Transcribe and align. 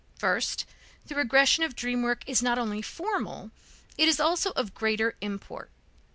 First: 0.17 0.65
the 1.05 1.13
regression 1.13 1.63
of 1.63 1.75
dream 1.75 2.01
work 2.01 2.23
is 2.25 2.41
not 2.41 2.57
only 2.57 2.81
formal, 2.81 3.51
it 3.99 4.07
is 4.09 4.19
also 4.19 4.49
of 4.53 4.73
greater 4.73 5.15
import. 5.21 5.69